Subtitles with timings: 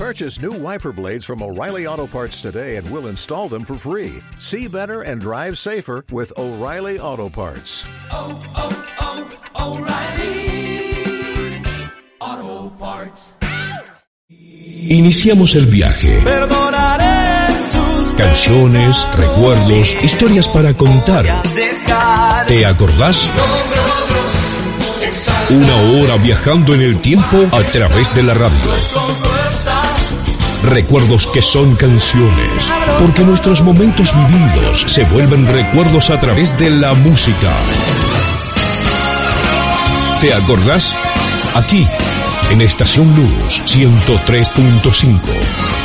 [0.00, 4.22] Purchase new wiper blades from O'Reilly Auto Parts today and we'll install them for free.
[4.38, 7.84] See better and drive safer with O'Reilly Auto Parts.
[8.10, 8.70] Oh, oh,
[9.58, 11.62] oh, O'Reilly
[12.18, 13.34] Auto Parts.
[14.88, 16.18] Iniciamos el viaje.
[18.16, 21.42] Canciones, recuerdos, historias para contar.
[22.46, 23.28] ¿Te acordás?
[25.50, 29.29] Una hora viajando en el tiempo a través de la radio.
[30.62, 36.92] Recuerdos que son canciones, porque nuestros momentos vividos se vuelven recuerdos a través de la
[36.92, 37.50] música.
[40.20, 40.94] ¿Te acordás?
[41.54, 41.88] Aquí,
[42.50, 45.79] en Estación Luz 103.5.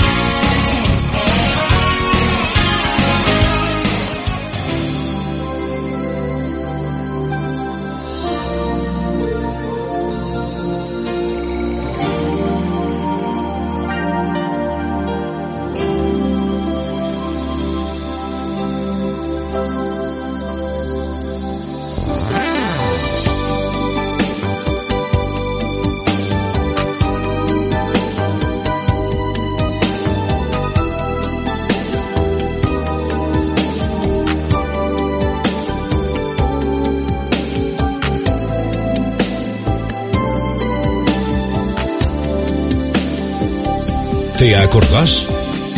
[44.76, 45.26] ¿Te acordás?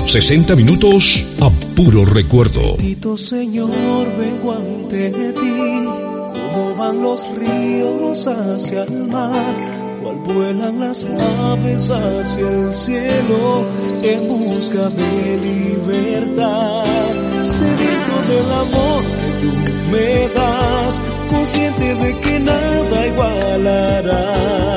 [0.07, 2.77] 60 minutos a puro recuerdo.
[2.77, 3.71] Bendito Señor,
[4.17, 5.83] vengo ante ti,
[6.51, 9.53] como van los ríos hacia el mar,
[10.01, 13.67] cual vuelan las aves hacia el cielo,
[14.01, 16.83] en busca de libertad.
[17.43, 24.76] Sediento del amor que tú me das, consciente de que nada igualará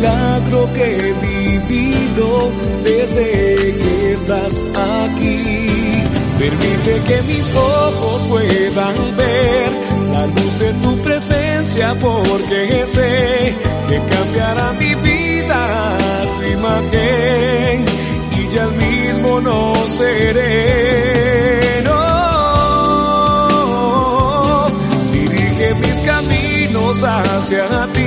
[0.00, 2.50] milagro que he vivido
[2.82, 4.62] desde que estás
[4.96, 6.04] aquí.
[6.38, 9.72] Permite que mis ojos puedan ver
[10.12, 13.54] la luz de tu presencia porque sé
[13.88, 15.98] que cambiará mi vida
[16.36, 17.84] tu imagen
[18.38, 21.82] y ya el mismo no seré.
[21.84, 22.00] No.
[25.12, 27.99] Dirige mis caminos hacia ti,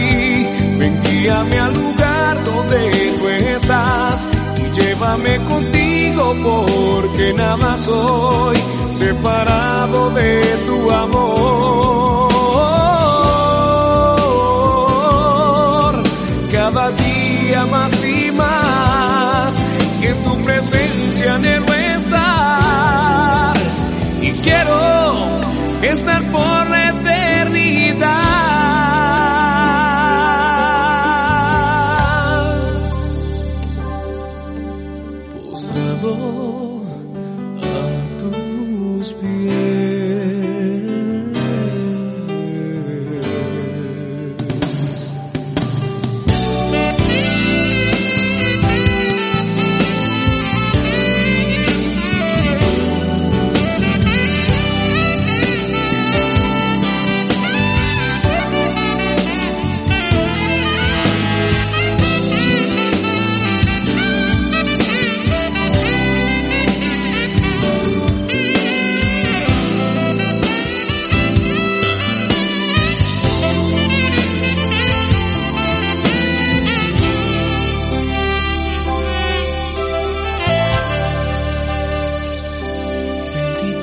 [1.34, 4.28] guíame al lugar donde tú estás
[4.58, 8.58] y llévame contigo porque nada soy
[8.92, 11.24] separado de tu amor.
[16.52, 19.60] Cada día más y más
[20.02, 23.54] en tu presencia anhelo estar
[24.22, 25.40] y quiero
[25.82, 28.23] estar por la eternidad.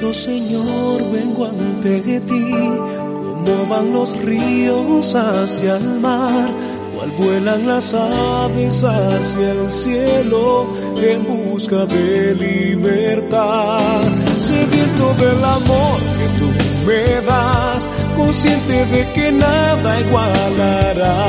[0.01, 6.49] Bendito Señor, vengo ante ti, como van los ríos hacia el mar,
[6.95, 14.01] cual vuelan las aves hacia el cielo, en busca de libertad.
[14.39, 16.47] Sediento del amor que tú
[16.87, 21.27] me das, consciente de que nada igualará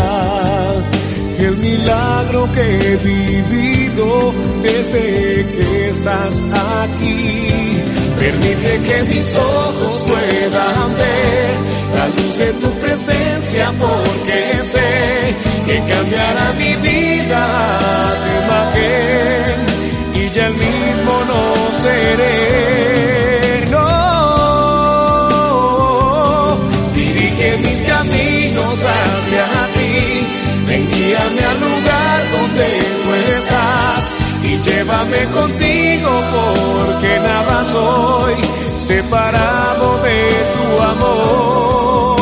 [1.39, 4.31] el milagro que he vivido
[4.61, 7.90] desde que estás aquí.
[8.21, 11.55] Permite que mis ojos puedan ver
[11.95, 15.35] la luz de tu presencia porque sé
[15.65, 17.43] que cambiará mi vida
[18.21, 19.57] tu imagen
[20.13, 21.41] y ya el mismo no
[21.81, 23.65] seré.
[23.71, 23.87] No,
[26.93, 29.45] dirige mis caminos hacia
[34.65, 38.35] llévame contigo porque nada soy
[38.75, 42.21] separado de tu amor.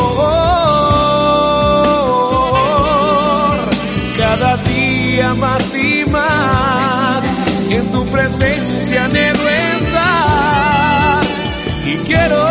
[4.18, 7.24] Cada día más y más.
[7.70, 11.20] En tu presencia anhelo estar
[11.86, 12.49] y quiero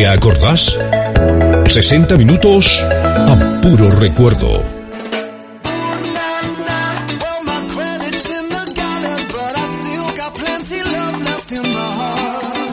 [0.00, 0.78] ¿Te acordás?
[1.66, 4.62] 60 minutos a puro recuerdo.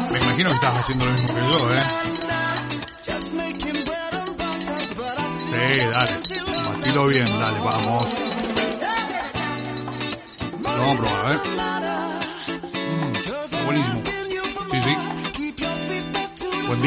[0.09, 1.81] Me imagino que estás haciendo lo mismo que yo, ¿eh?
[5.49, 6.13] Sí, dale.
[6.69, 8.05] Batilo bien, dale, vamos.
[10.61, 11.86] Vamos a probar, ¿eh?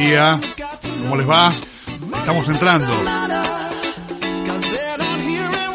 [0.00, 0.40] Día.
[1.02, 1.52] ¿Cómo les va?
[2.18, 2.92] Estamos entrando.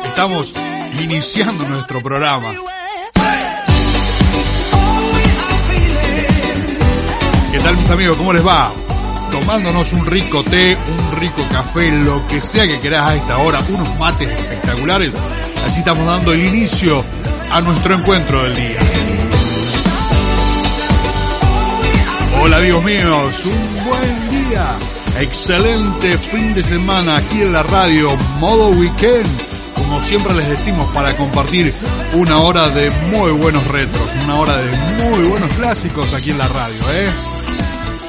[0.06, 0.54] Estamos
[1.02, 2.52] iniciando nuestro programa.
[7.52, 8.18] ¿Qué tal mis amigos?
[8.18, 8.72] ¿Cómo les va?
[9.32, 13.60] Tomándonos un rico té, un rico café, lo que sea que querás a esta hora,
[13.70, 15.14] unos mates espectaculares.
[15.66, 17.04] Así estamos dando el inicio
[17.52, 19.35] a nuestro encuentro del día.
[22.46, 24.78] Hola amigos míos, un buen día.
[25.20, 29.26] Excelente fin de semana aquí en la radio, modo weekend.
[29.74, 31.74] Como siempre les decimos, para compartir
[32.14, 36.48] una hora de muy buenos retros, una hora de muy buenos clásicos aquí en la
[36.48, 37.10] radio, ¿eh?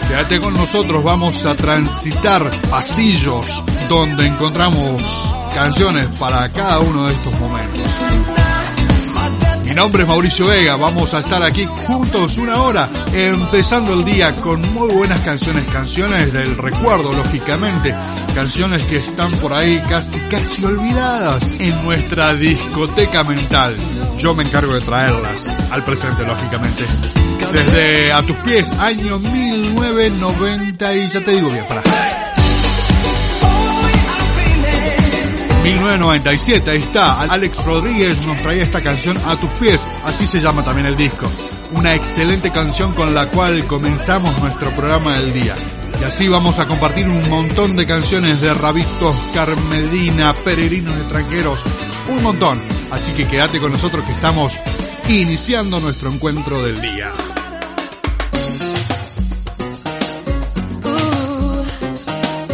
[0.06, 7.32] Quédate con nosotros, vamos a transitar pasillos donde encontramos canciones para cada uno de estos
[7.40, 7.45] momentos.
[9.76, 14.62] Nombre es Mauricio Vega, vamos a estar aquí juntos una hora, empezando el día con
[14.72, 17.94] muy buenas canciones, canciones del recuerdo, lógicamente,
[18.34, 23.76] canciones que están por ahí casi, casi olvidadas en nuestra discoteca mental.
[24.16, 26.86] Yo me encargo de traerlas al presente, lógicamente.
[27.52, 32.05] Desde A Tus Pies, año 1990 y ya te digo bien, para.
[35.66, 37.20] 1997, ahí está.
[37.22, 41.28] Alex Rodríguez nos traía esta canción a tus pies, así se llama también el disco.
[41.72, 45.56] Una excelente canción con la cual comenzamos nuestro programa del día.
[46.00, 51.64] Y así vamos a compartir un montón de canciones de Rabitos, Carmedina, Peregrinos extranjeros,
[52.08, 52.60] un montón.
[52.92, 54.60] Así que quédate con nosotros que estamos
[55.08, 57.10] iniciando nuestro encuentro del día.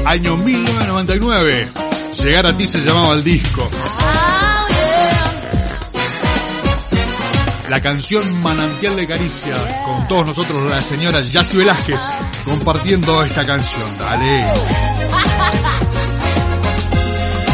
[0.07, 1.92] Año 1999.
[2.23, 3.69] Llegar a ti se llamaba el disco.
[7.69, 12.01] La canción Manantial de Caricia, con todos nosotros la señora Yassi Velázquez,
[12.45, 13.99] compartiendo esta canción.
[13.99, 14.47] Dale.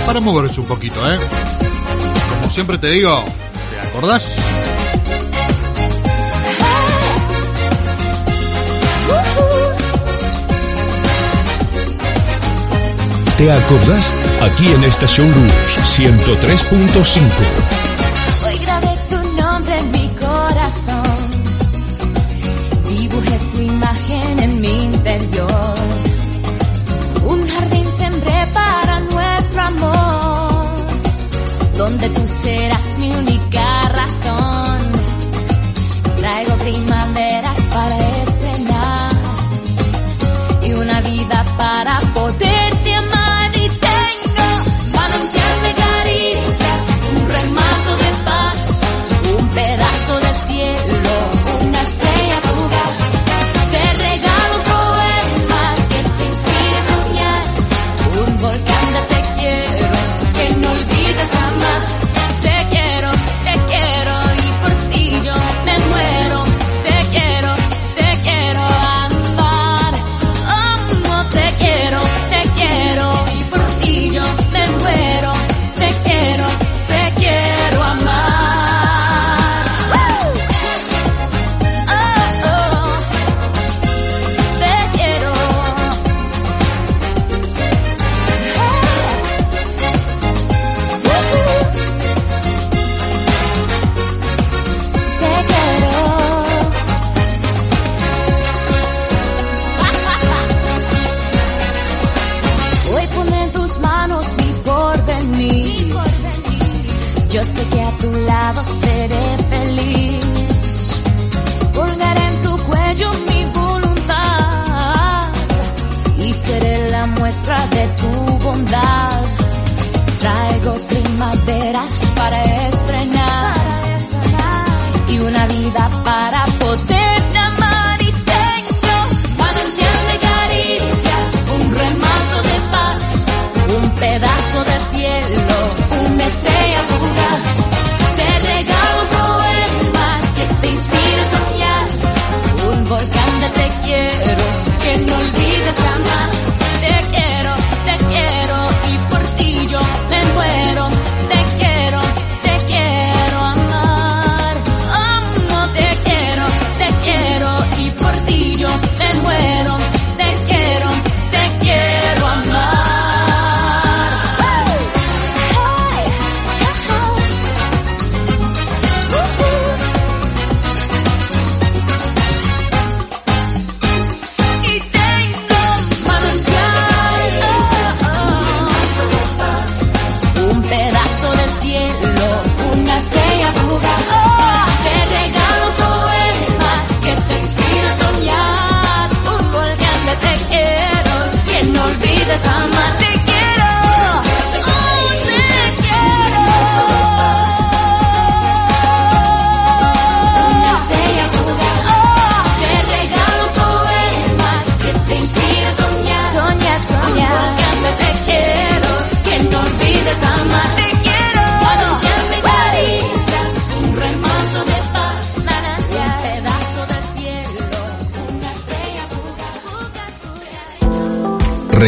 [0.05, 1.19] Para moverse un poquito, ¿eh?
[2.29, 3.25] Como siempre te digo,
[3.71, 4.37] ¿te acordás?
[13.39, 14.13] ¿Te acordás?
[14.41, 15.53] Aquí en Estación Luz
[15.85, 17.88] 103.5.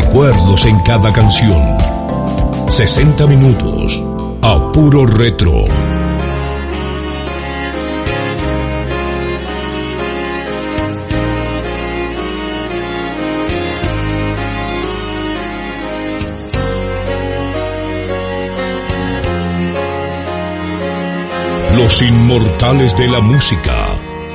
[0.03, 1.63] Recuerdos en cada canción.
[2.69, 4.03] 60 minutos
[4.41, 5.53] a puro retro.
[21.77, 23.89] Los inmortales de la música.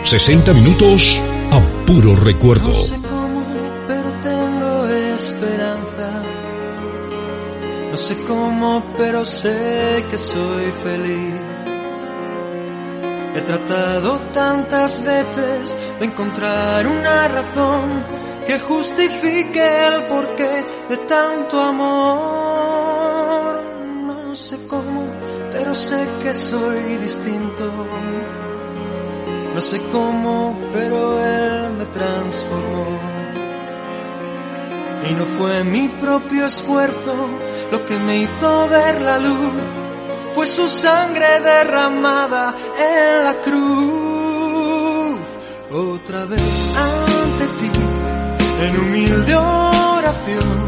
[0.03, 1.19] 60 minutos
[1.51, 3.04] a puro recuerdo.
[8.97, 11.35] Pero sé que soy feliz.
[13.35, 18.03] He tratado tantas veces de encontrar una razón
[18.47, 23.61] que justifique el porqué de tanto amor.
[24.07, 25.03] No sé cómo,
[25.51, 27.71] pero sé que soy distinto.
[29.53, 32.99] No sé cómo, pero él me transformó.
[35.09, 37.29] Y no fue mi propio esfuerzo
[37.71, 39.53] lo que me hizo ver la luz.
[40.33, 45.19] Fue su sangre derramada en la cruz.
[45.71, 46.41] Otra vez
[46.91, 47.71] ante ti,
[48.65, 50.65] en humilde oración.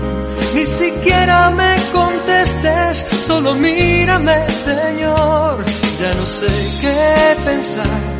[0.56, 5.66] Ni siquiera me contestes, solo mírame, Señor.
[6.00, 6.48] Ya no sé
[6.82, 8.18] qué pensar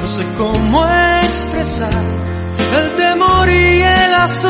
[0.00, 0.86] no sé cómo
[1.22, 1.92] expresar
[2.78, 4.49] el temor y el asombro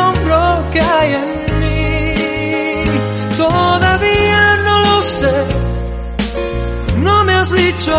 [7.81, 7.97] dicho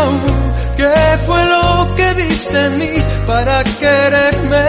[0.76, 0.94] qué
[1.26, 2.94] fue lo que viste en mí
[3.26, 4.64] para quererme.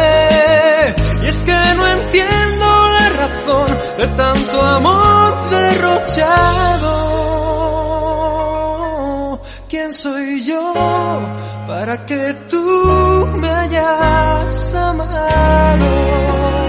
[1.23, 3.67] Y es que no entiendo la razón
[3.97, 6.93] de tanto amor derrochado.
[9.69, 10.73] ¿Quién soy yo
[11.67, 16.62] para que tú me hayas amado?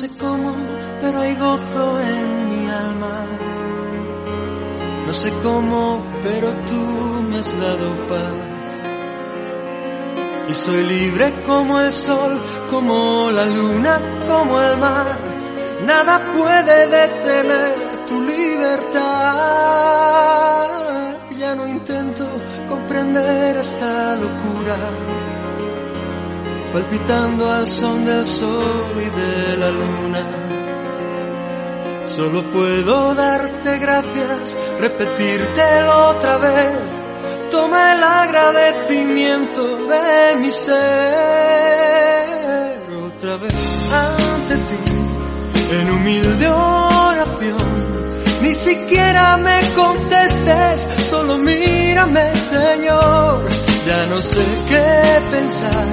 [0.00, 0.54] Sé cómo,
[1.02, 3.16] pero hay gozo en mi alma.
[5.06, 6.80] No sé cómo, pero tú
[7.28, 8.38] me has dado paz.
[10.48, 12.32] Y soy libre como el sol,
[12.70, 15.18] como la luna, como el mar.
[15.84, 19.00] Nada puede detener tu libertad.
[21.38, 22.26] Ya no intento
[22.70, 24.78] comprender esta locura
[26.72, 30.24] palpitando al son del sol y de la luna.
[32.06, 36.76] Solo puedo darte gracias, repetírtelo otra vez.
[37.50, 40.76] Toma el agradecimiento de mi ser.
[43.06, 43.54] Otra vez
[43.92, 44.78] ante ti,
[45.76, 47.80] en humilde oración.
[48.42, 53.48] ni siquiera me contestes, solo mírame Señor.
[53.86, 55.86] Ya no sé qué pensar,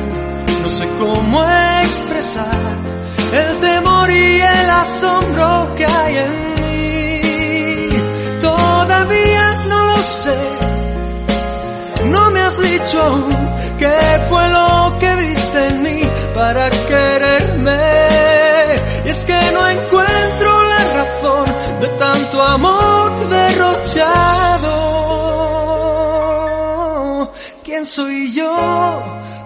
[0.68, 1.46] no sé cómo
[1.82, 2.62] expresar
[3.32, 7.90] el temor y el asombro que hay en mí.
[8.42, 10.40] Todavía no lo sé,
[12.08, 13.28] no me has dicho
[13.80, 13.98] qué
[14.28, 16.02] fue lo que viste en mí
[16.36, 17.80] para quererme.
[19.06, 21.46] Y es que no encuentro la razón
[21.80, 22.77] de tanto amor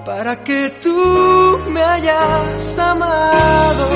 [0.05, 3.87] para que tú me hayas amado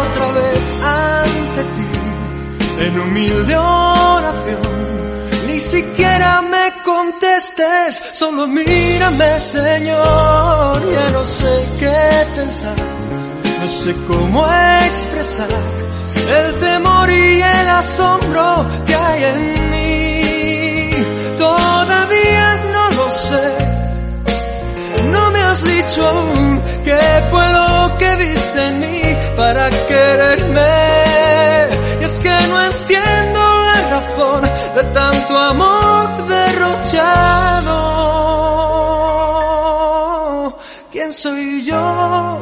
[0.00, 4.82] otra vez ante ti en humilde oración?
[5.46, 12.76] Ni siquiera me contestes, solo mírame Señor, ya no sé qué pensar,
[13.60, 14.46] no sé cómo
[14.86, 15.48] expresar
[16.28, 20.90] el temor y el asombro que hay en mí.
[21.36, 23.61] Todavía no lo sé,
[25.52, 29.02] has dicho aún qué fue lo que viste en mí
[29.36, 30.74] para quererme.
[32.00, 34.40] Y es que no entiendo la razón
[34.76, 37.78] de tanto amor derrochado.
[40.90, 42.40] ¿Quién soy yo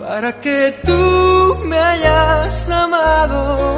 [0.00, 3.68] para que tú me hayas amado?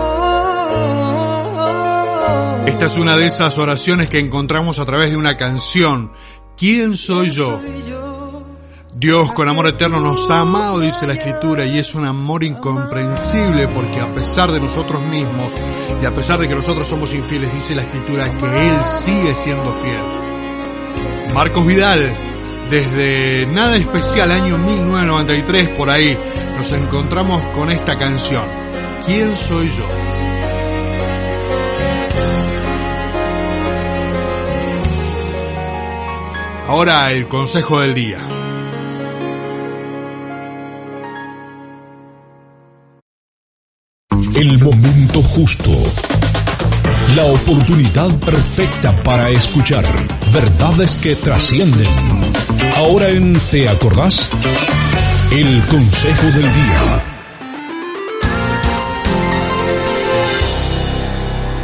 [2.66, 6.12] Esta es una de esas oraciones que encontramos a través de una canción.
[6.56, 7.60] ¿Quién soy yo?
[8.94, 13.68] Dios con amor eterno nos ha amado, dice la escritura, y es un amor incomprensible
[13.68, 15.52] porque a pesar de nosotros mismos
[16.02, 19.73] y a pesar de que nosotros somos infieles, dice la escritura que Él sigue siendo
[19.75, 20.02] fiel.
[21.32, 22.12] Marcos Vidal,
[22.68, 26.18] desde Nada Especial, año 1993, por ahí,
[26.56, 28.44] nos encontramos con esta canción.
[29.06, 29.87] ¿Quién soy yo?
[36.67, 38.39] Ahora el consejo del día.
[44.34, 45.71] El momento justo.
[47.16, 49.84] La oportunidad perfecta para escuchar
[50.32, 51.88] verdades que trascienden.
[52.76, 54.30] Ahora en ¿Te acordás?
[55.32, 57.04] El consejo del día.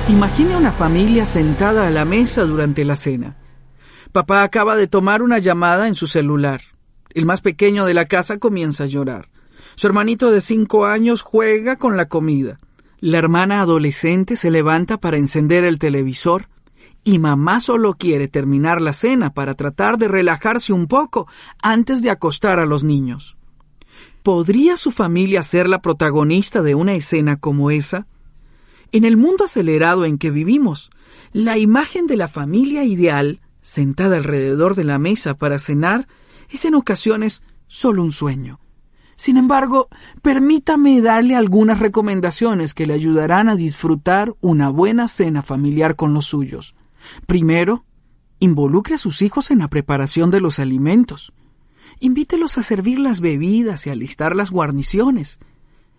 [0.08, 3.36] Imagine una familia sentada a la mesa durante la cena.
[4.10, 6.60] Papá acaba de tomar una llamada en su celular.
[7.14, 9.28] El más pequeño de la casa comienza a llorar.
[9.76, 12.56] Su hermanito de cinco años juega con la comida.
[12.98, 16.48] La hermana adolescente se levanta para encender el televisor
[17.04, 21.28] y mamá solo quiere terminar la cena para tratar de relajarse un poco
[21.62, 23.36] antes de acostar a los niños.
[24.22, 28.06] ¿Podría su familia ser la protagonista de una escena como esa?
[28.92, 30.90] En el mundo acelerado en que vivimos,
[31.32, 36.08] la imagen de la familia ideal, sentada alrededor de la mesa para cenar,
[36.48, 38.58] es en ocasiones solo un sueño.
[39.16, 39.88] Sin embargo,
[40.22, 46.26] permítame darle algunas recomendaciones que le ayudarán a disfrutar una buena cena familiar con los
[46.26, 46.74] suyos.
[47.26, 47.84] Primero,
[48.38, 51.32] involucre a sus hijos en la preparación de los alimentos.
[51.98, 55.38] Invítelos a servir las bebidas y a listar las guarniciones.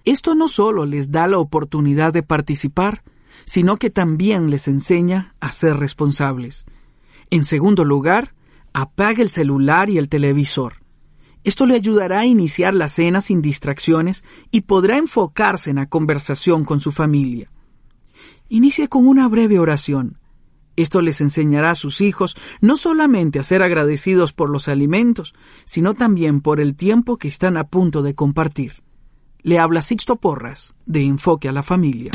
[0.06, 3.04] Esto no solo les da la oportunidad de participar,
[3.46, 6.66] sino que también les enseña a ser responsables.
[7.30, 8.34] En segundo lugar,
[8.74, 10.87] apague el celular y el televisor.
[11.48, 16.66] Esto le ayudará a iniciar la cena sin distracciones y podrá enfocarse en la conversación
[16.66, 17.50] con su familia.
[18.50, 20.20] Inicie con una breve oración.
[20.76, 25.94] Esto les enseñará a sus hijos no solamente a ser agradecidos por los alimentos, sino
[25.94, 28.84] también por el tiempo que están a punto de compartir.
[29.42, 32.12] Le habla Sixto Porras, de Enfoque a la Familia.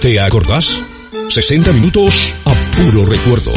[0.00, 0.82] ¿Te acordás?
[1.28, 3.52] 60 minutos a puro recuerdo.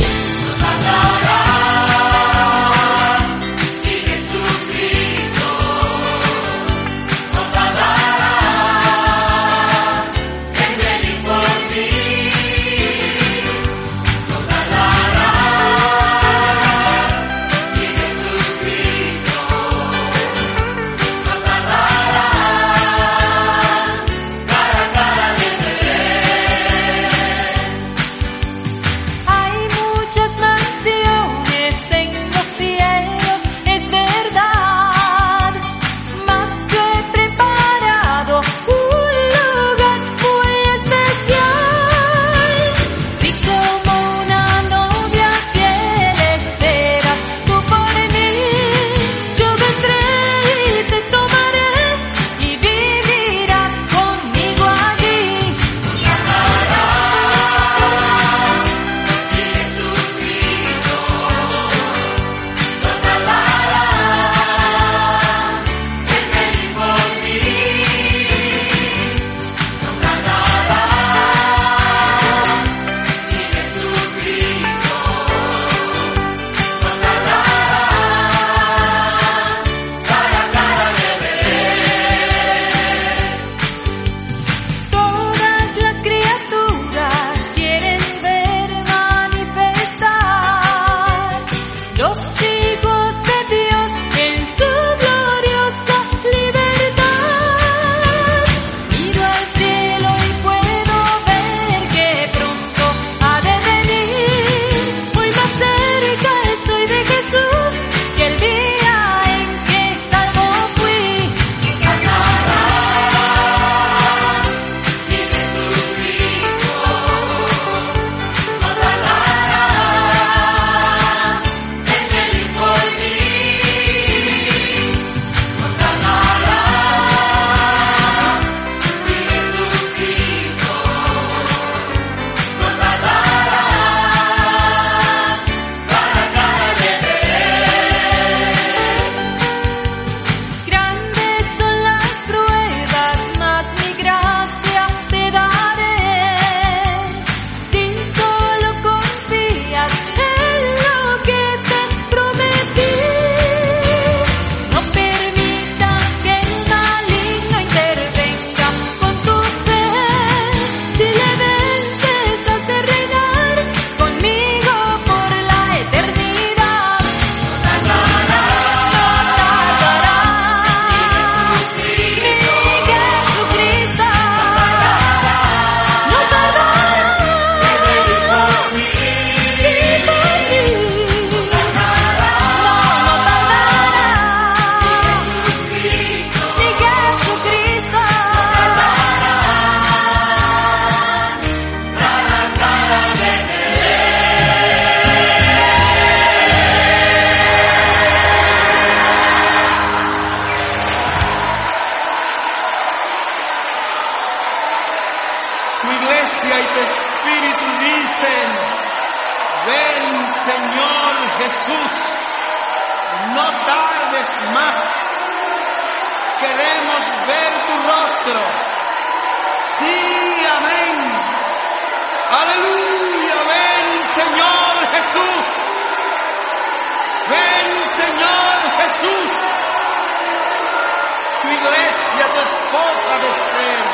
[231.45, 233.85] Tu iglesia, tu esposa de espera.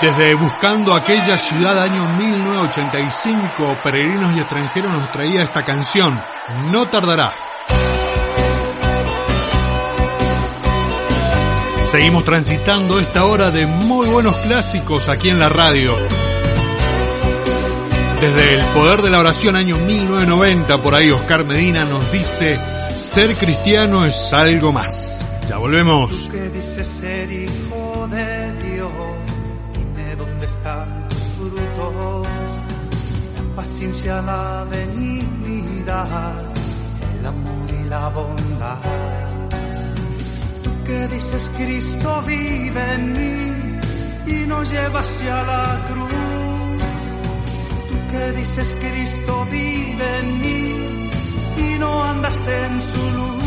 [0.00, 6.20] Desde Buscando aquella ciudad año 1985, peregrinos y extranjeros nos traía esta canción,
[6.72, 7.32] No tardará.
[11.84, 15.96] Seguimos transitando esta hora de muy buenos clásicos aquí en la radio.
[18.20, 22.58] Desde El Poder de la Oración año 1990, por ahí Oscar Medina nos dice,
[22.96, 25.26] ser cristiano es algo más.
[25.48, 26.28] Ya volvemos.
[26.30, 28.92] ¿Qué dice ser hijo de Dios?
[29.74, 32.26] Dime dónde están tus frutos.
[33.36, 36.34] La paciencia, la benignidad,
[37.18, 38.78] el amor y la bondad.
[40.62, 43.80] Tú que dices Cristo vive en mí
[44.26, 46.12] y nos lleva hacia la cruz.
[47.90, 51.10] Tú que dices Cristo vive en mí
[51.58, 53.41] y no andas en su luz.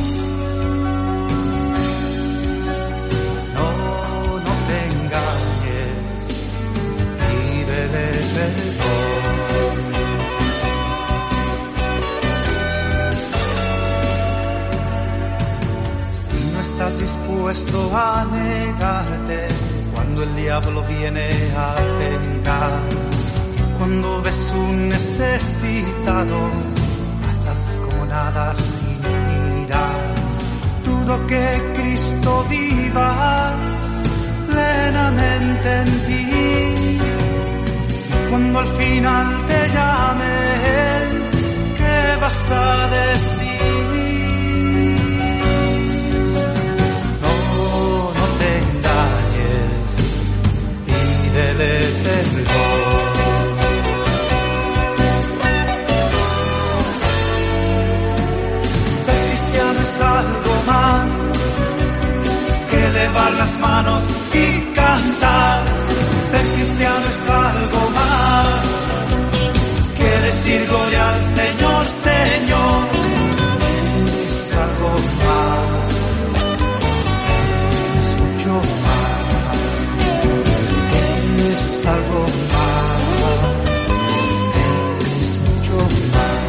[16.11, 19.47] Si no estás dispuesto a negarte
[19.93, 22.79] cuando el diablo viene a tentar,
[23.77, 26.37] cuando ves un necesitado,
[27.25, 30.15] pasas como nada sin mirar.
[30.85, 33.53] Dudo que Cristo viva
[34.47, 36.74] plenamente en ti.
[38.29, 40.35] Cuando al final te llame
[41.77, 43.45] ¿qué vas a decir?
[47.23, 47.33] No,
[48.19, 49.95] no te engañes,
[50.85, 51.73] pídele
[52.05, 53.15] perdón.
[59.05, 61.09] Ser cristiano es algo más
[62.69, 65.63] que elevar las manos y cantar.
[66.31, 67.84] Ser cristiano es algo
[72.05, 72.83] Señor.
[74.27, 74.89] Es algo
[75.21, 75.75] más,
[78.01, 79.25] es mucho más,
[81.51, 82.21] es algo
[82.53, 83.01] más,
[85.21, 85.77] es mucho
[86.13, 86.43] más.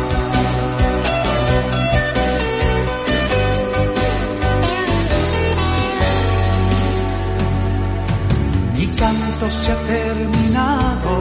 [8.75, 11.13] Mi canto se ha terminado,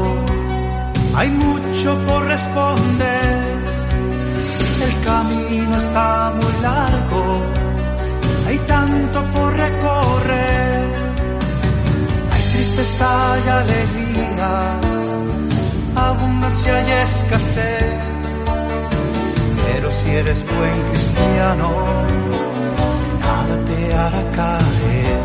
[1.15, 3.44] hay mucho por responder.
[5.95, 7.23] Está muy largo,
[8.47, 10.84] hay tanto por recorrer.
[12.34, 13.08] Hay tristeza
[13.45, 14.79] y alegría,
[15.95, 17.93] abundancia y escasez.
[19.63, 21.69] Pero si eres buen cristiano,
[23.21, 25.19] nada te hará caer.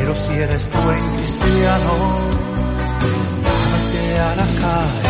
[0.00, 1.92] Pero si eres buen cristiano,
[3.44, 5.09] nada te hará caer.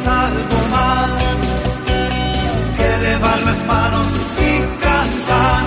[0.00, 1.10] Es algo más
[2.76, 4.06] que elevar las manos
[4.38, 5.64] y cantar.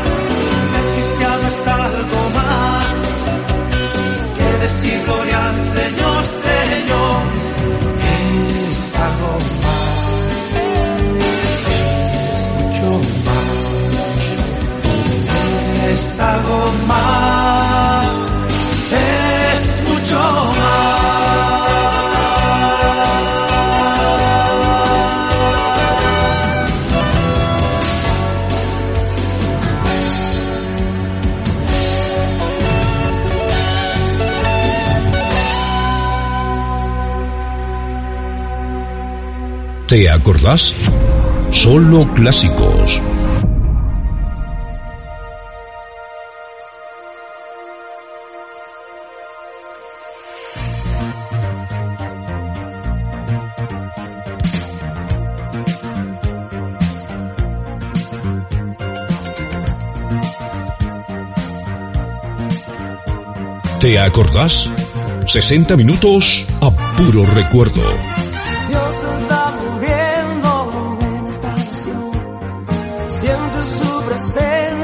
[0.71, 2.95] Ser cristiano es algo más
[4.37, 5.51] que decir gloria
[39.93, 40.73] ¿Te acordás?
[41.51, 42.99] Solo clásicos.
[63.79, 64.71] ¿Te acordás?
[65.27, 68.12] 60 minutos a puro recuerdo.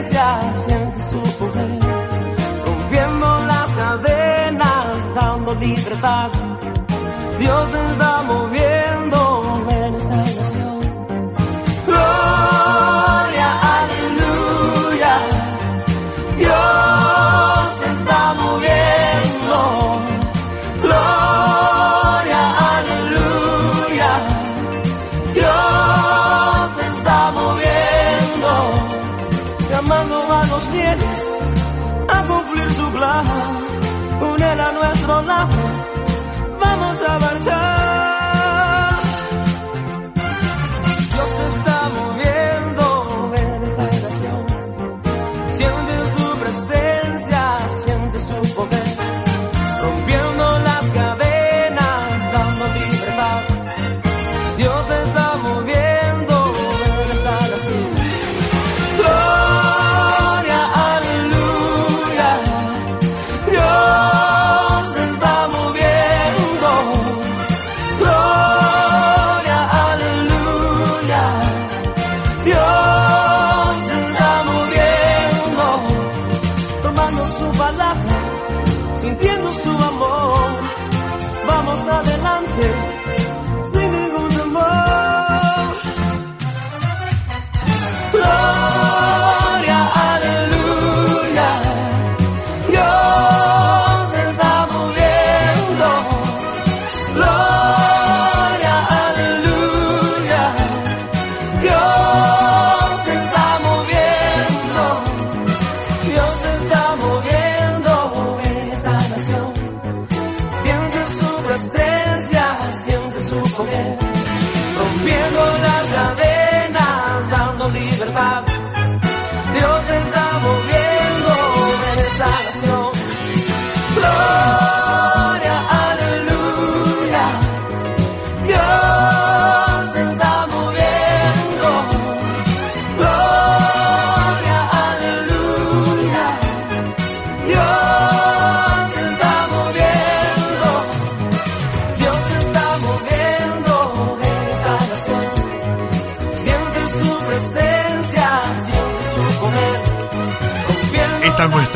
[0.02, 1.80] ciencia siente su poder,
[2.66, 6.32] rompiendo las cadenas, dando libertad.
[7.38, 8.69] Dios está moviendo.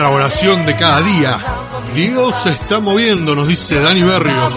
[0.10, 1.38] oración de cada día.
[1.94, 4.54] Dios se está moviendo, nos dice Dani Berrios.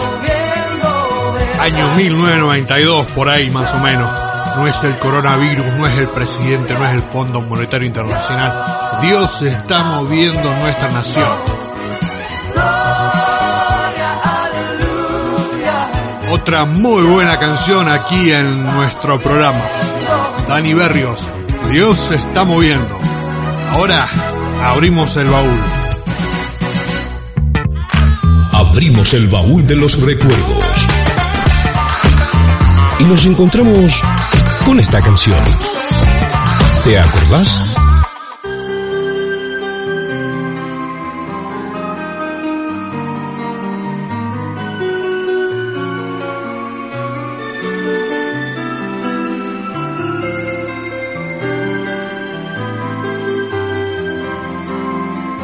[1.59, 4.09] Año 1992, por ahí más o menos.
[4.55, 8.99] No es el coronavirus, no es el presidente, no es el Fondo Monetario Internacional.
[9.01, 11.27] Dios se está moviendo nuestra nación.
[16.31, 19.61] Otra muy buena canción aquí en nuestro programa.
[20.47, 21.27] Dani Berrios,
[21.69, 22.97] Dios se está moviendo.
[23.71, 24.07] Ahora
[24.63, 25.59] Abrimos el baúl.
[28.51, 30.63] Abrimos el baúl de los recuerdos.
[32.99, 34.01] Y nos encontramos
[34.65, 35.39] con esta canción.
[36.83, 37.76] ¿Te acordás?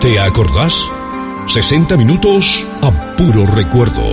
[0.04, 0.92] ¿Te acordás?
[1.46, 4.13] 60 minutos a puro recuerdo.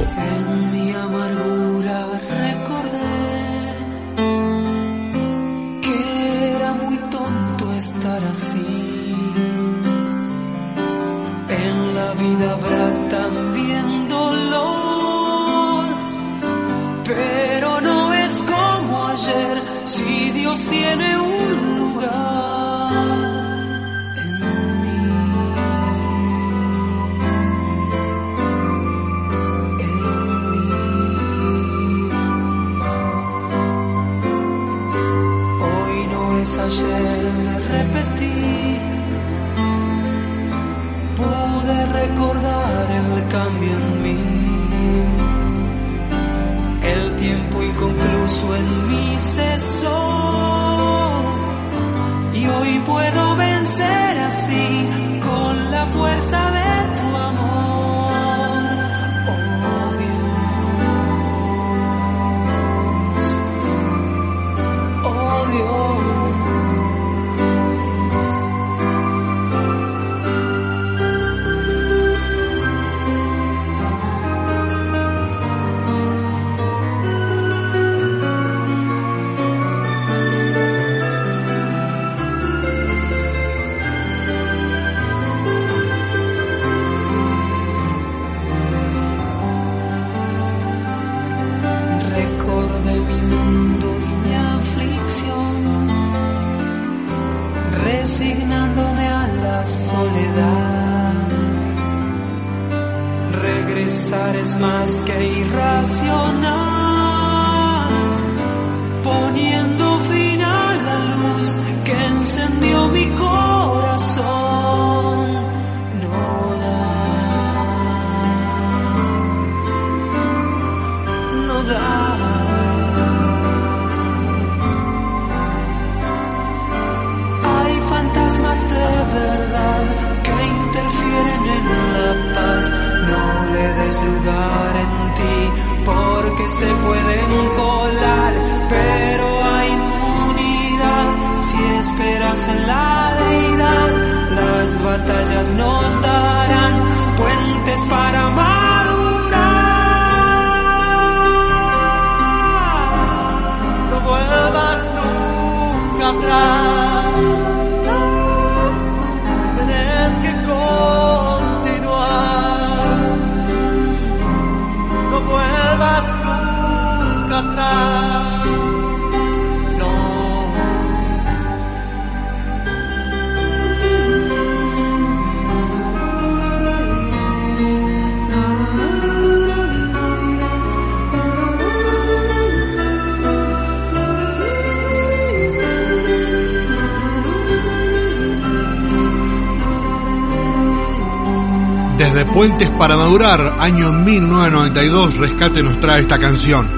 [192.91, 196.68] Para Madurar, año 1992, Rescate nos trae esta canción.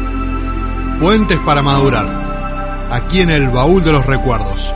[1.00, 4.74] Puentes para Madurar, aquí en el baúl de los recuerdos.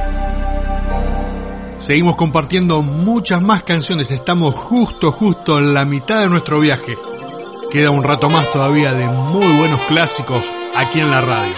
[1.77, 6.97] Seguimos compartiendo muchas más canciones, estamos justo, justo en la mitad de nuestro viaje.
[7.71, 11.55] Queda un rato más todavía de muy buenos clásicos aquí en la radio.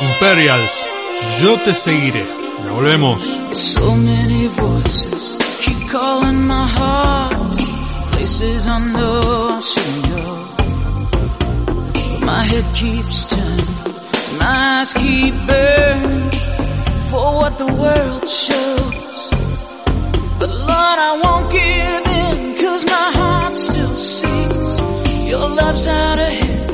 [0.00, 0.82] Imperials,
[1.40, 2.28] yo te seguiré.
[2.66, 3.40] Ya volvemos.
[8.26, 9.20] Places I know
[9.56, 10.26] I should go.
[12.26, 13.74] My head keeps turning,
[14.40, 16.30] my eyes keep burning
[17.10, 19.30] for what the world shows.
[20.40, 25.28] But Lord, I won't give in, cause my heart still sings.
[25.30, 26.65] Your love's out ahead,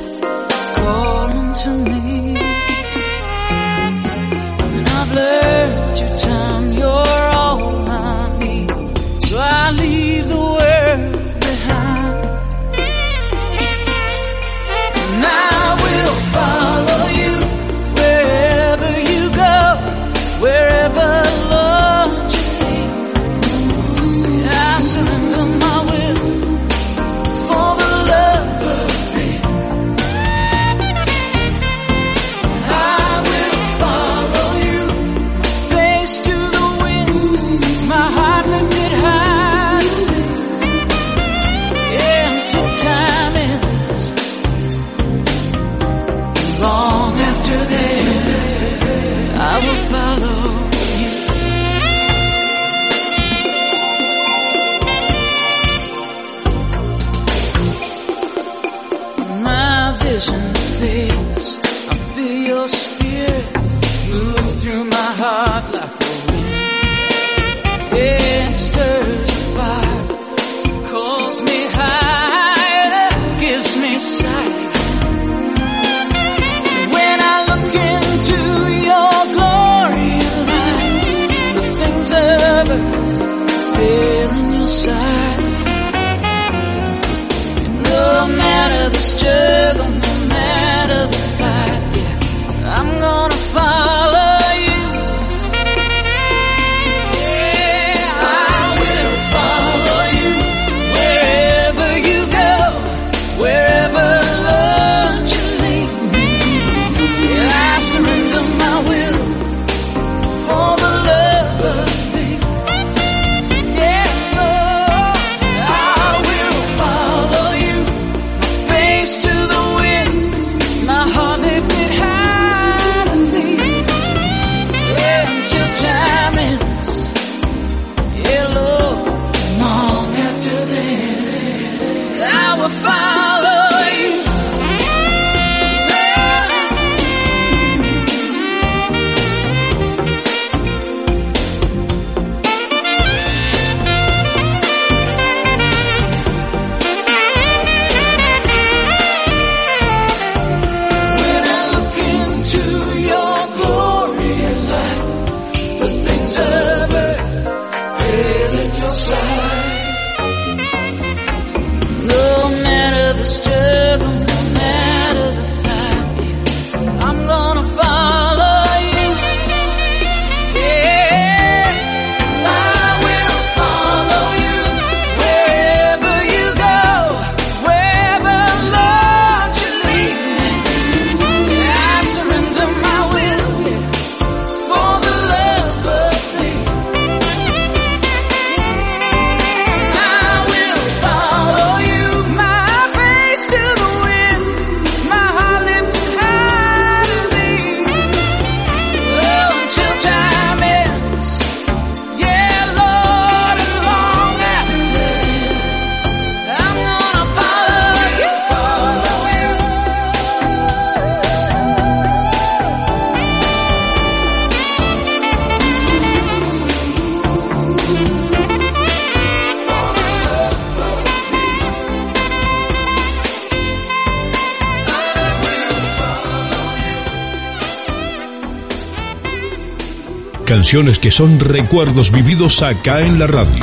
[230.72, 233.62] Que son recuerdos vividos acá en la radio.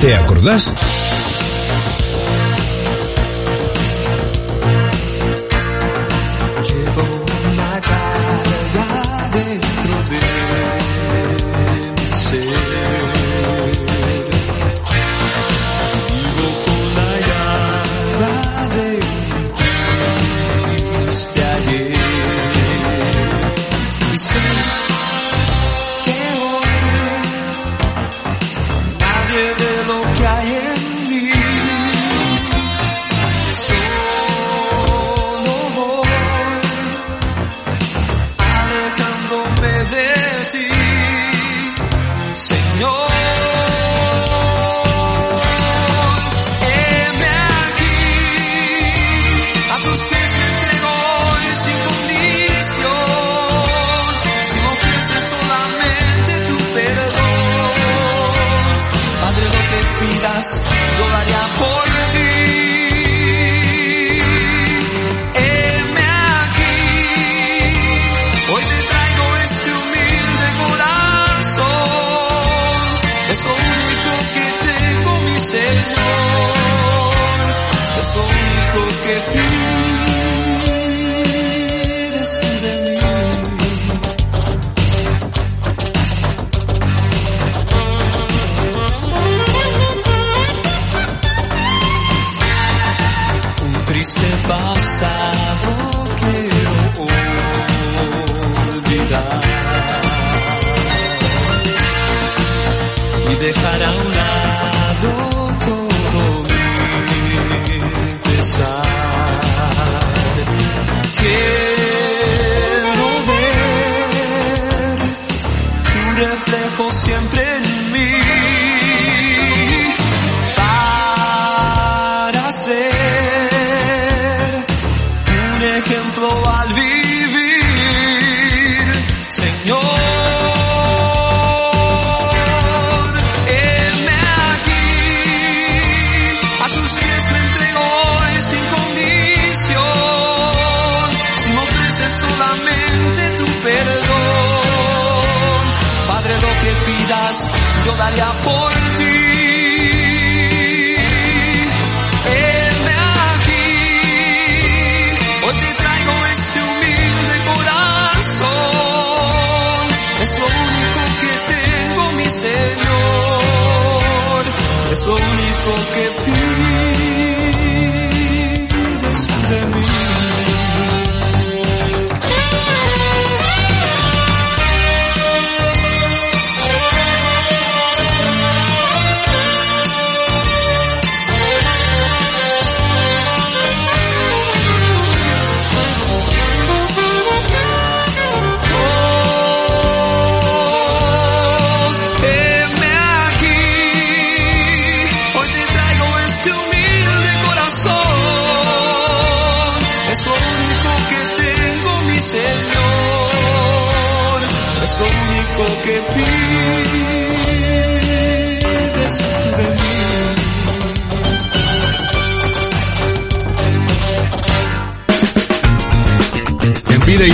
[0.00, 0.74] ¿Te acordás?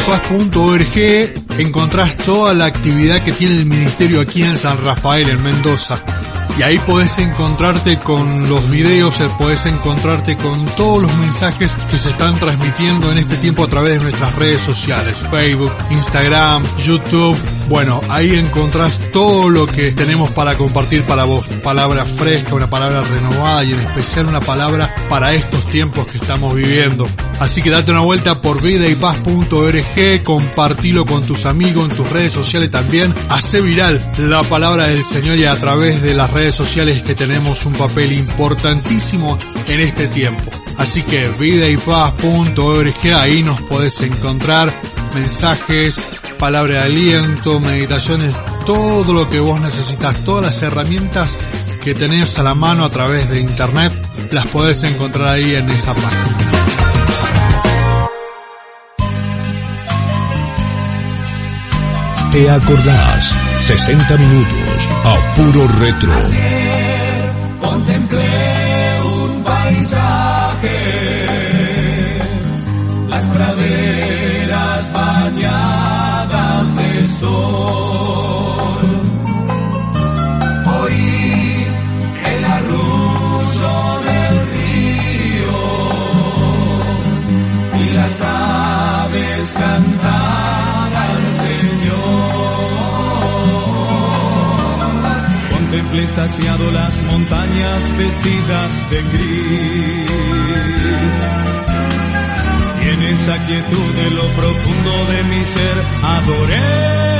[0.04, 5.98] Vidaypaz.org encontrás toda la actividad que tiene el ministerio aquí en San Rafael, en Mendoza.
[6.58, 11.96] Y ahí podés encontrarte con los videos, eh, podés encontrarte con todos los mensajes que
[11.96, 17.36] se están transmitiendo en este tiempo a través de nuestras redes sociales, Facebook, Instagram, YouTube.
[17.68, 21.46] Bueno, ahí encontrás todo lo que tenemos para compartir para vos.
[21.62, 26.54] Palabra fresca, una palabra renovada y en especial una palabra para estos tiempos que estamos
[26.54, 27.08] viviendo.
[27.40, 32.70] Así que date una vuelta por vidaypaz.org, compartilo con tus amigos en tus redes sociales
[32.70, 37.14] también, hace viral la palabra del Señor y a través de las redes sociales que
[37.14, 40.50] tenemos un papel importantísimo en este tiempo.
[40.76, 44.72] Así que vidaypaz.org, ahí nos podés encontrar
[45.14, 46.00] mensajes,
[46.38, 51.36] palabra de aliento, meditaciones, todo lo que vos necesitas, todas las herramientas
[51.82, 53.92] que tenés a la mano a través de internet,
[54.30, 56.83] las podés encontrar ahí en esa página.
[62.34, 63.32] ¿Te acordás?
[63.60, 66.12] 60 minutos a puro retro.
[67.60, 70.80] Contemplé un paisaje,
[73.08, 77.93] las praderas bañadas de sol.
[96.36, 100.10] Las montañas vestidas de gris.
[102.84, 107.13] Y en esa quietud de lo profundo de mi ser adoré.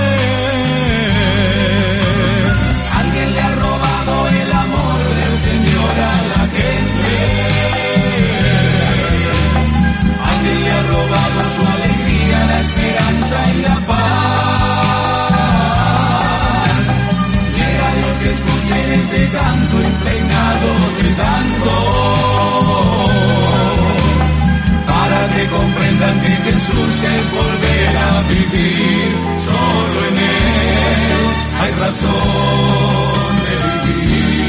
[19.15, 20.69] Este impregnado
[21.03, 21.73] de santo.
[24.87, 29.09] Para que comprendan que Jesús es volver a vivir.
[29.41, 31.21] Solo en Él
[31.61, 33.55] hay razón de
[33.89, 34.44] vivir.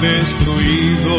[0.00, 1.16] Destruido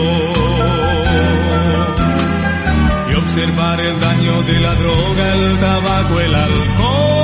[3.11, 7.14] y observar el daño de la droga, el tabaco, el alcohol.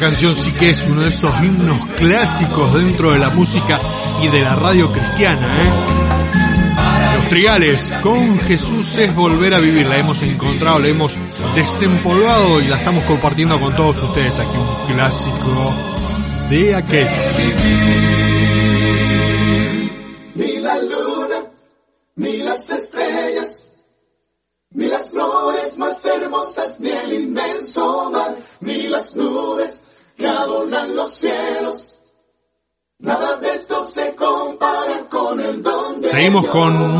[0.00, 3.78] Canción sí que es uno de esos himnos clásicos dentro de la música
[4.22, 7.16] y de la radio cristiana, ¿eh?
[7.16, 11.16] Los Trigales, con Jesús es volver a vivir, la hemos encontrado, la hemos
[11.54, 15.74] desempolvado y la estamos compartiendo con todos ustedes aquí, un clásico
[16.48, 18.29] de aquellos.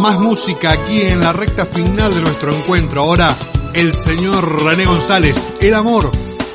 [0.01, 3.03] Más música aquí en la recta final de nuestro encuentro.
[3.03, 3.37] Ahora
[3.75, 6.11] el señor René González, El Amor.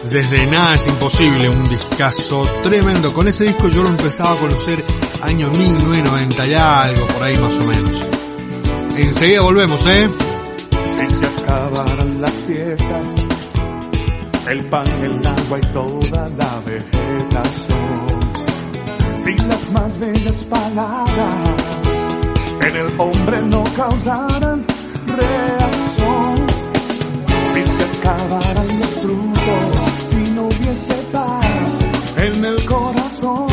[0.10, 3.14] Desde Nada es Imposible, un discazo tremendo.
[3.14, 4.84] Con ese disco yo lo empezaba a conocer
[5.22, 8.02] año 1990 y algo, por ahí más o menos.
[8.98, 10.10] Enseguida volvemos, ¿eh?
[10.88, 13.16] Si se acabaran las fiestas,
[14.50, 17.76] el pan, el agua y toda la vegetación.
[19.24, 21.75] Si las más bellas palabras
[22.76, 24.66] el hombre no causaran
[25.08, 26.36] reacción.
[27.54, 29.76] Si se acabaran los frutos,
[30.08, 31.80] si no hubiese paz
[32.18, 33.48] en el corazón.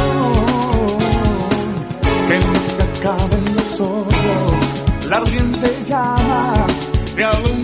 [2.29, 6.67] Que no se acaben los ojos, la ardiente llama
[7.15, 7.62] que alumbra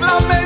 [0.00, 0.45] Love me.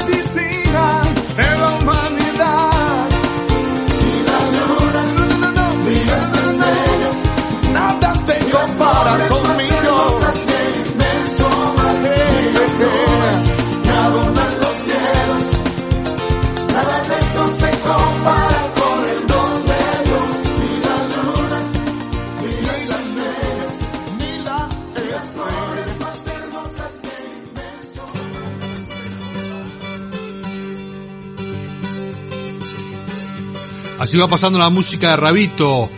[34.11, 35.89] Así va pasando la música de Rabito.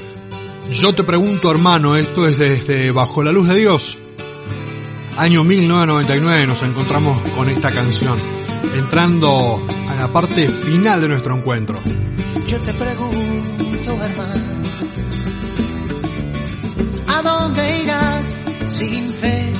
[0.71, 3.97] Yo te pregunto, hermano, esto es desde Bajo la Luz de Dios.
[5.17, 8.19] Año 1999 nos encontramos con esta canción,
[8.77, 11.81] entrando a la parte final de nuestro encuentro.
[12.47, 14.45] Yo te pregunto, hermano,
[17.07, 18.37] ¿a dónde irás
[18.77, 19.53] sin fe?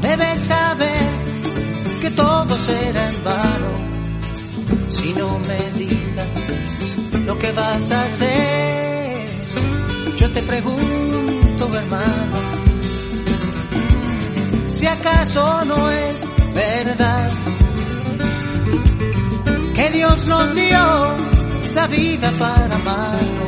[0.00, 1.24] Debes saber
[2.00, 3.86] que todo será en vano
[4.88, 6.05] si no me dices
[7.26, 9.26] lo que vas a hacer.
[10.16, 12.38] Yo te pregunto, hermano,
[14.68, 17.30] si acaso no es verdad
[19.74, 21.16] que Dios nos dio
[21.74, 23.46] la vida para amarnos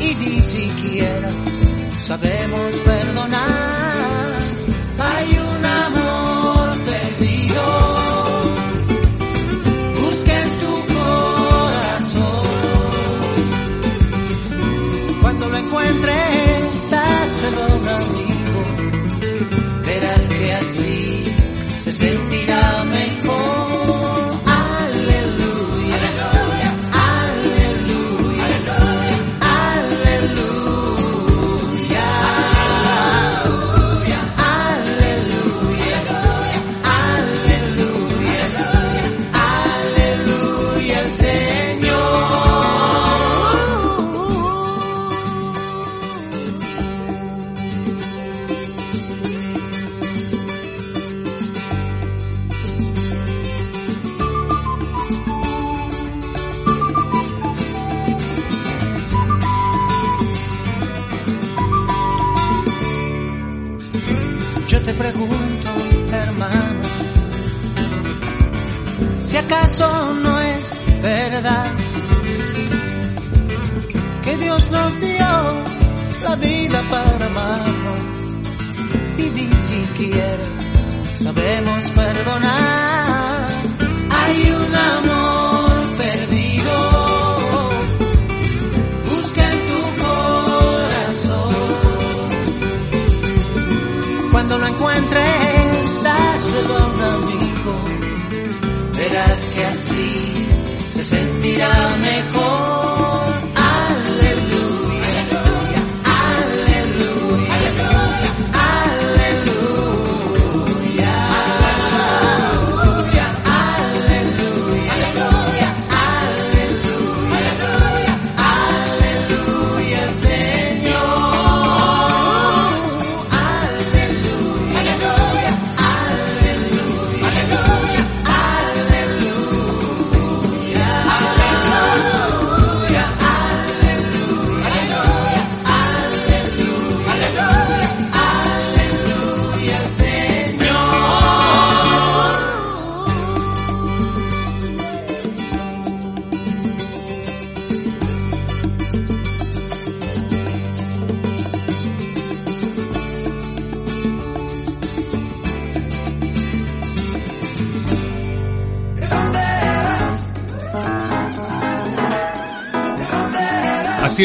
[0.00, 1.30] y ni siquiera
[1.98, 3.81] sabemos perdonar.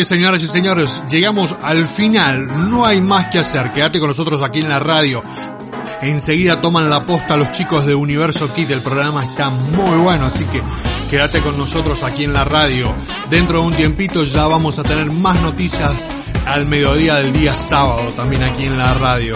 [0.05, 2.69] Señoras y señores, llegamos al final.
[2.69, 3.71] No hay más que hacer.
[3.71, 5.23] Quédate con nosotros aquí en la radio.
[6.01, 8.69] Enseguida toman la posta los chicos de Universo Kit.
[8.69, 10.61] El programa está muy bueno, así que
[11.09, 12.93] quédate con nosotros aquí en la radio.
[13.29, 16.07] Dentro de un tiempito ya vamos a tener más noticias
[16.45, 19.35] al mediodía del día sábado también aquí en la radio.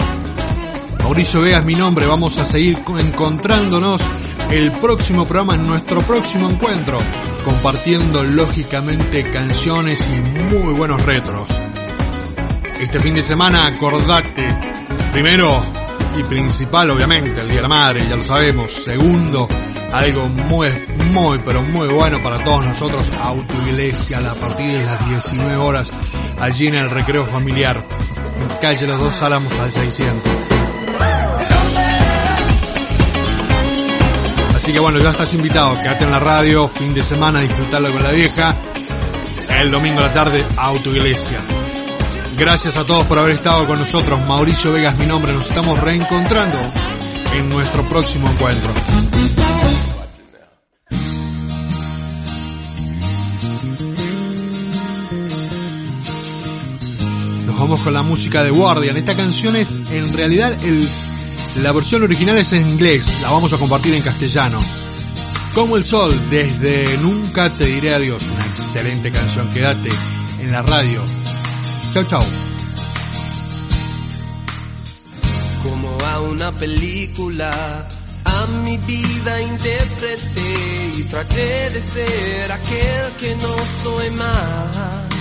[1.00, 2.06] Mauricio Vega es mi nombre.
[2.06, 4.08] Vamos a seguir encontrándonos
[4.52, 6.98] el próximo programa, en nuestro próximo encuentro,
[7.42, 11.48] compartiendo lógicamente canciones y muy buenos retros.
[12.78, 14.46] Este fin de semana acordate,
[15.10, 15.62] primero
[16.18, 18.70] y principal obviamente, el Día de la Madre, ya lo sabemos.
[18.70, 19.48] Segundo,
[19.90, 20.68] algo muy,
[21.10, 25.90] muy, pero muy bueno para todos nosotros, autoiglesia a partir de las 19 horas,
[26.38, 27.82] allí en el recreo familiar,
[28.38, 30.41] en calle Los Dos Álamos al 600.
[34.62, 38.00] Así que bueno, ya estás invitado, quédate en la radio, fin de semana, disfrutarlo con
[38.00, 38.54] la vieja.
[39.60, 41.40] El domingo a la tarde, autoiglesia.
[42.38, 44.20] Gracias a todos por haber estado con nosotros.
[44.28, 45.32] Mauricio Vega es mi nombre.
[45.32, 46.56] Nos estamos reencontrando
[47.34, 48.72] en nuestro próximo encuentro.
[57.46, 58.96] Nos vamos con la música de Guardian.
[58.96, 60.88] Esta canción es en realidad el
[61.56, 64.60] la versión original es en inglés, la vamos a compartir en castellano.
[65.54, 69.90] Como el sol, desde Nunca te diré adiós, una excelente canción, quédate
[70.40, 71.02] en la radio.
[71.92, 72.24] Chau chau.
[75.62, 77.86] Como a una película,
[78.24, 85.11] a mi vida interpreté y traté de ser aquel que no soy más.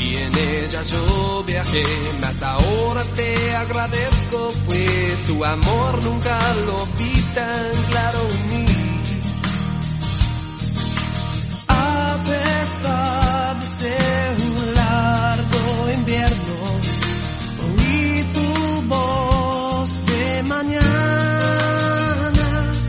[0.00, 1.84] Y en ella yo viajé,
[2.22, 8.64] mas ahora te agradezco, pues tu amor nunca lo vi tan claro en mí.
[11.68, 16.56] A pesar de ser un largo invierno,
[17.66, 18.48] oí tu
[18.88, 20.88] voz de mañana.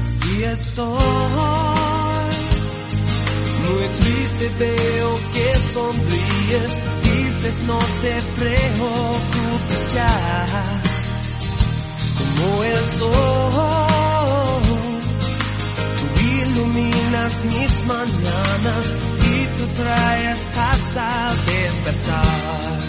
[0.05, 0.87] Si estoy
[3.67, 7.00] muy triste, veo que sonríes
[7.41, 10.79] dices no te preocupes ya,
[12.17, 14.61] como el sol,
[15.97, 18.85] tú iluminas mis mañanas
[19.25, 22.79] y tú traes paz al despertar.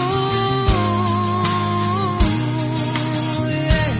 [0.00, 0.58] Oh,
[3.48, 3.92] yeah.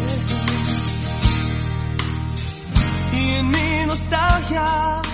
[3.13, 5.08] Y en mi nostalgia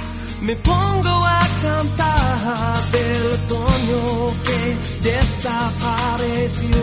[0.47, 4.01] me pongo a cantar del otoño
[4.47, 4.61] que
[5.09, 6.79] desapareció.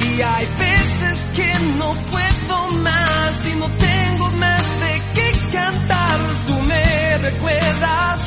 [0.00, 6.20] Y hay veces que no puedo más y no tengo más de qué cantar.
[6.46, 8.20] Tú me recuerdas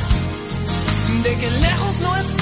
[1.24, 2.37] de que lejos no estás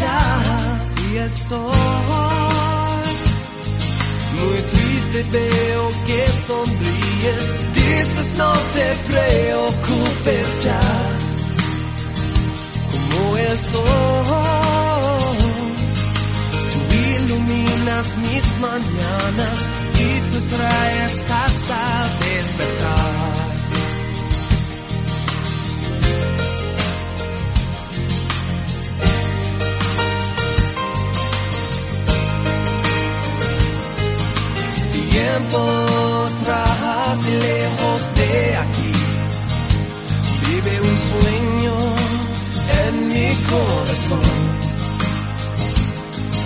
[0.00, 2.18] ya si estoy.
[4.38, 7.44] Muy triste veo que sonríes.
[7.74, 10.80] Dices no te preocupes ya
[12.92, 15.36] como el sol.
[16.72, 16.78] Tú
[17.16, 19.56] iluminas mis mañanas
[19.98, 22.27] y tú traes casa a
[35.18, 35.88] tiempo
[37.26, 38.92] y lejos de aquí.
[40.46, 41.76] Vive un sueño
[42.84, 44.30] en mi corazón.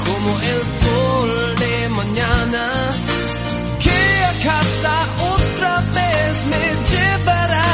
[0.06, 1.30] Como el sol
[1.62, 2.64] de mañana
[3.84, 4.00] que
[4.30, 4.94] a casa
[5.34, 7.70] otra vez me llevará.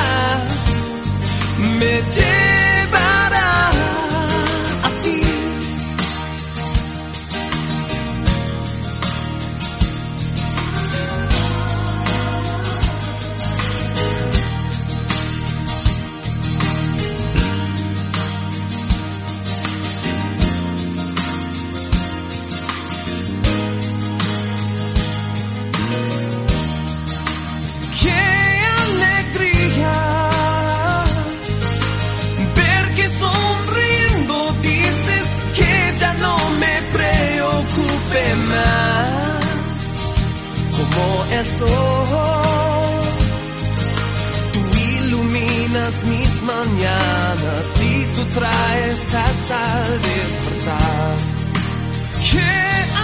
[1.81, 2.58] Me llevará
[41.59, 43.05] sol,
[44.53, 44.61] tú
[44.93, 51.17] iluminas mis mañanas y tú traes paz al despertar.
[52.31, 52.55] ¡Qué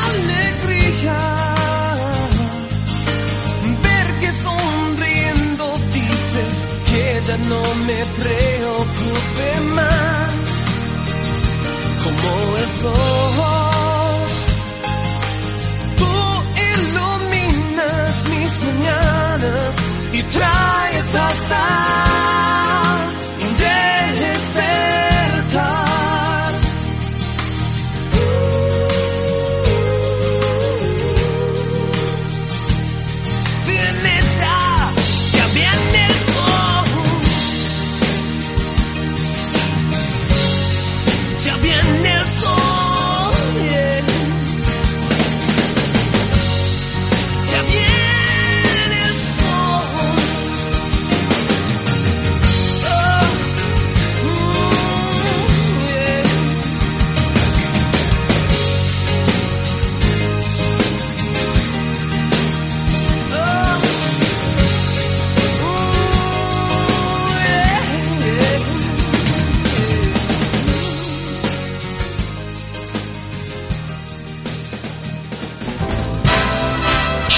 [0.09, 1.23] alegría!
[3.83, 6.55] Ver que sonriendo dices
[6.89, 10.35] que ya no me preocupe más.
[12.05, 13.64] Como el sol,
[20.15, 22.34] mañanas y traes paz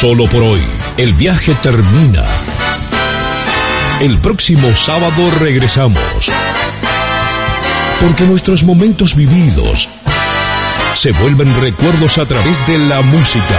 [0.09, 0.63] Solo por hoy,
[0.99, 2.25] el viaje termina.
[3.99, 6.31] El próximo sábado regresamos.
[8.01, 9.89] Porque nuestros momentos vividos
[10.95, 13.59] se vuelven recuerdos a través de la música.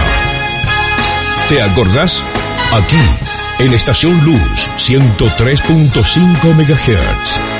[1.50, 2.24] ¿Te acordás?
[2.72, 2.96] Aquí,
[3.58, 7.57] en Estación Luz 103.5 MHz.